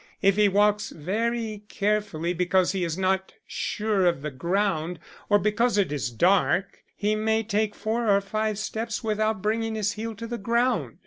[0.19, 4.97] If he walks very carefully because he is not sure of the ground,
[5.29, 9.91] or because it is dark, he may take four or five steps without bringing his
[9.91, 10.97] heel to the ground.